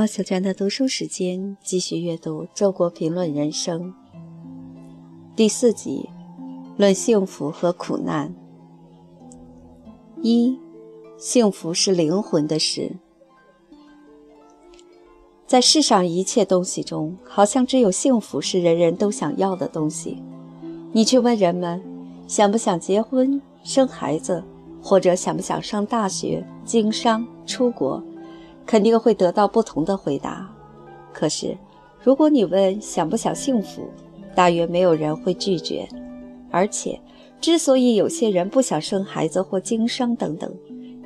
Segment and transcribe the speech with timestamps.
[0.00, 3.92] 毛小娟的读书时间，继续阅读《周国评论人生》
[5.36, 6.08] 第四集，
[6.78, 8.34] 论幸福和苦难。
[10.22, 10.58] 一，
[11.18, 12.96] 幸福是灵魂的事。
[15.46, 20.16] 在世上一切东西中，好像只有幸福是人人都想要的东西。
[20.92, 21.78] 你去问人们，
[22.26, 24.42] 想不想结婚、生孩子，
[24.82, 28.02] 或者想不想上大学、经商、出国？
[28.70, 30.48] 肯定会得到不同的回答。
[31.12, 31.58] 可是，
[32.00, 33.82] 如果你问想不想幸福，
[34.32, 35.88] 大约没有人会拒绝。
[36.52, 37.00] 而且，
[37.40, 40.48] 之所以有些人不想生孩子或经商等等，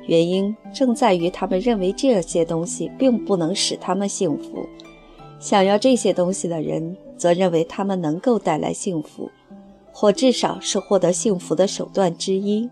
[0.05, 4.63] 原因正在于他们认为这些东西并不能使他们幸福。
[5.39, 9.27] 想要这些东西的人，则认为他们能够带来幸福，
[9.91, 12.69] 或至少是获得幸福的手段之一。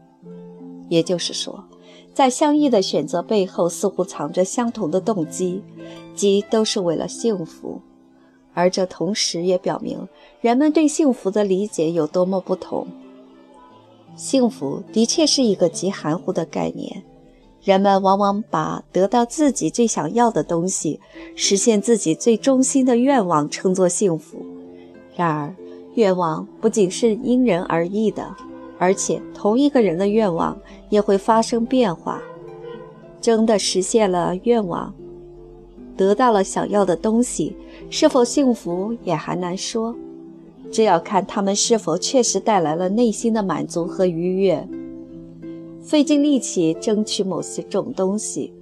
[0.88, 1.64] 也就是说。
[2.14, 5.62] 在相异的选择背后，似乎藏着相同的动机，
[6.16, 7.82] 即都是为了幸福。
[8.54, 10.08] 而这同时也表明
[10.40, 12.88] 人们对幸福的理解有多么不同。
[14.16, 17.02] 幸福的确是一个极含糊的概念，
[17.64, 21.00] 人们往往把得到自己最想要的东西、
[21.36, 24.38] 实现自己最衷心的愿望称作幸福。
[25.16, 25.56] 然而，
[25.96, 28.36] 愿望不仅是因人而异的。
[28.78, 30.58] 而且，同一个人的愿望
[30.90, 32.22] 也会发生变化。
[33.22, 34.94] 真的实现了愿望，
[35.96, 37.56] 得到了想要的东西，
[37.90, 39.96] 是否幸福也还难说。
[40.72, 44.68] 这要看他们是否确实带来了内心的满足和愉悦。
[45.82, 48.54] 费尽力气争取某些种东西，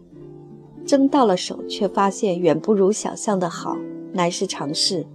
[0.85, 3.77] 争到了手却发现远不如想象的好，
[4.11, 5.05] 乃是常事。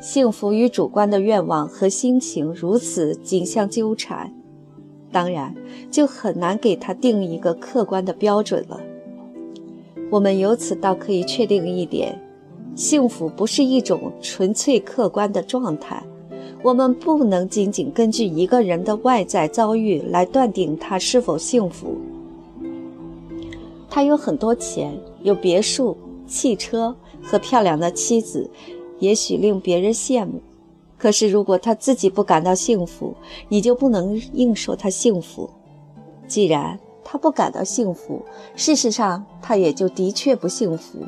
[0.00, 4.32] 幸福与主观的愿望和心情如此紧相纠缠，
[5.10, 5.54] 当然
[5.90, 8.80] 就很难给他定一个客观的标准了。
[10.10, 12.20] 我们由此倒可以确定一点：
[12.74, 16.02] 幸福不是一种纯粹客观的状态。
[16.62, 21.96] 我们不能仅仅根据一个人的外在遭遇来断定他是否幸福。
[23.88, 25.96] 他有很多钱，有别墅、
[26.26, 28.48] 汽车和漂亮的妻子。
[28.98, 30.40] 也许令别人羡慕，
[30.98, 33.14] 可是如果他自己不感到幸福，
[33.48, 35.50] 你就不能硬说他幸福。
[36.26, 38.24] 既然他不感到幸福，
[38.54, 40.98] 事实上他也就的确不幸福。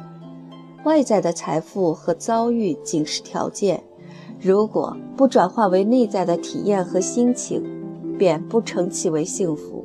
[0.84, 3.82] 外在的财富和遭遇仅是条件，
[4.40, 7.62] 如果不转化为内在的体验和心情，
[8.16, 9.84] 便不称其为幸福。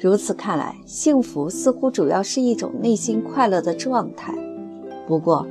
[0.00, 4.32] 如此看来，幸福似乎主要是一种内心快乐的状态。
[5.06, 5.46] 不过，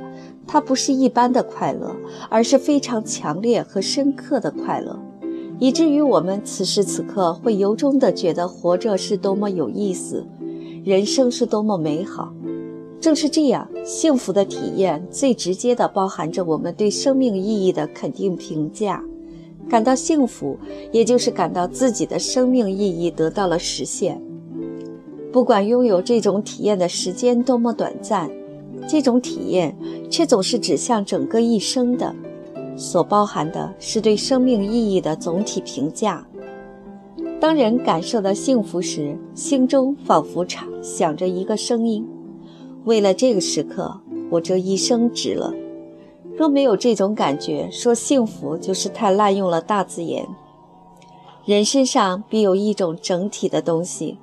[0.50, 1.94] 它不是一般的快乐，
[2.30, 4.98] 而是非常强烈和深刻的快乐，
[5.58, 10.26] 以至于我们此时此刻会由衷的觉得活着是多么有意思，
[10.84, 12.32] 人生是多么美好。
[12.98, 19.04] 正是这样，幸福的体验最直接的包含着我们对生命意义的肯定评价。
[19.68, 20.58] 感到幸福，
[20.90, 24.20] 也就是感到自己的生命意义得到了实现。
[25.30, 28.30] 不管拥有这种体验的时间多么短暂。
[28.88, 29.76] 这种体验
[30.10, 32.14] 却总是指向整个一生的，
[32.74, 36.26] 所包含的是对生命意义的总体评价。
[37.38, 42.04] 当人感受到幸福时，心中仿佛常响着一个声音
[42.84, 44.00] ：“为了这个时刻，
[44.30, 45.52] 我这一生值了。”
[46.36, 50.26] 若没有这种感觉，说幸福就是太滥用了大字眼。
[51.44, 54.18] 人身上必有一种整体的东西，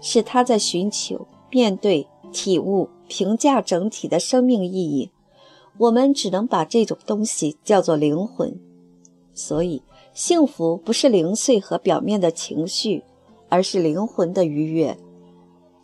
[0.00, 2.90] 是他在寻求、面对、体悟。
[3.06, 5.10] 评价整体的生命意义，
[5.76, 8.58] 我们只能把这种东西叫做灵魂。
[9.34, 9.82] 所以，
[10.14, 13.04] 幸福不是零碎和表面的情绪，
[13.50, 14.96] 而是灵魂的愉悦。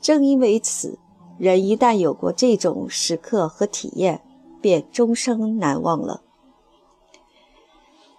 [0.01, 0.99] 正因为此，
[1.39, 4.23] 人一旦有过这种时刻和体验，
[4.63, 6.23] 便终生难忘了。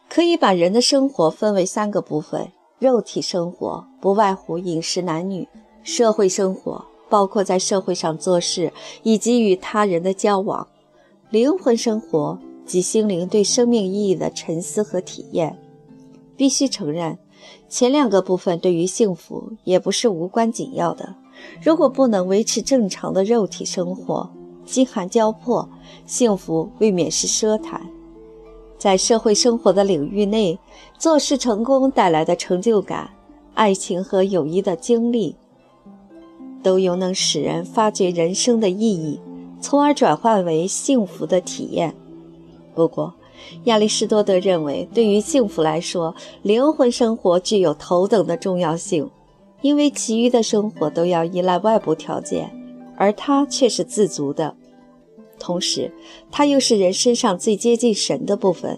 [0.07, 5.48] 可以把人的生活分为三个部分：肉体生活不外乎饮食、男女；
[5.81, 6.86] 社会生活。
[7.12, 8.72] 包括在社会上做事
[9.04, 10.66] 以及与他人的交往，
[11.30, 15.60] 灵魂生活及心灵对生命意义的沉思和体验。
[16.38, 17.19] 必须承认，
[17.68, 21.13] 前两个部分对于幸福也不是无关紧要的。
[21.62, 24.31] 如果不能维持正常的肉体生活，
[24.66, 25.68] 饥寒交迫，
[26.06, 27.86] 幸福未免是奢谈。
[28.78, 30.58] 在社会生活的领域内，
[30.98, 33.10] 做事成功带来的成就感，
[33.54, 35.36] 爱情和友谊的经历。
[36.63, 39.19] 都有能使人发掘人生的意义，
[39.60, 41.96] 从而转换为幸福的体验。
[42.74, 43.13] 不过，
[43.66, 49.10] 亚里士多德认为，对于幸福来说，灵魂生活具有头等的重要性，
[49.62, 52.52] 因为其余的生活都要依赖外部条件，
[52.96, 54.56] 而他却是自足的。
[55.40, 55.92] 同时，
[56.30, 58.78] 它又是人身上最接近神的部分。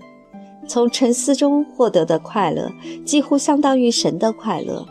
[0.66, 2.72] 从沉思中获得的快乐，
[3.06, 4.88] 几乎相当于神的快乐。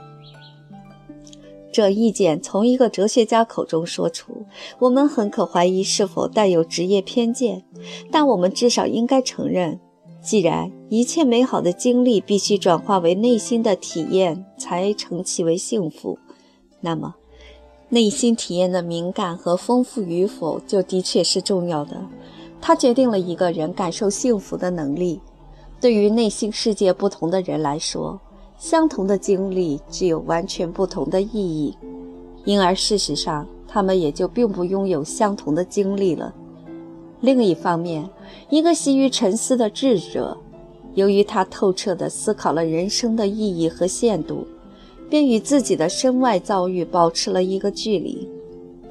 [1.73, 4.45] 这意见从一个哲学家口中说出，
[4.79, 7.65] 我们很可怀疑是否带有职业偏见，
[8.11, 9.81] 但我们至少应该承认，
[10.23, 16.19] 既然一切美好的经历必须转化为内心的体验才成其为幸福，
[16.83, 17.15] 那么
[17.89, 21.97] 内心体验的敏感和丰富与否就的确是重要的，
[22.61, 25.19] 它决定了一个人感受幸福的能力。
[25.81, 28.21] 对于内心世界不同的人来说。
[28.63, 31.77] 相同的经历具有完全不同的意义，
[32.45, 36.33] 因而事实上，他们也就并不拥有相同的经历了。
[37.23, 38.09] 另一方面，
[38.51, 40.39] 一个习于沉思的智者，
[40.95, 44.47] 由于他透彻地思考了人生的意义和限度，
[45.11, 48.31] 便与自己的身外遭遇保持了一个距离，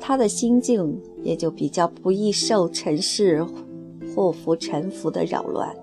[0.02, 3.42] 他的心境也就比较不易受尘世
[4.14, 5.74] 祸福沉浮的扰乱。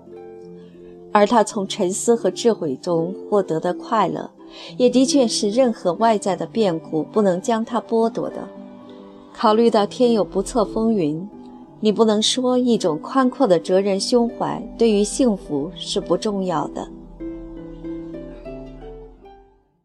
[1.11, 4.29] 而他从沉思和智慧中获得的快乐，
[4.77, 8.47] 也的确是任何外在的变故不能将他剥夺的。
[9.33, 11.27] 考虑到天有不测风云，
[11.79, 16.87] 你不能说一种宽阔的哲人胸怀对于幸福是不重要的。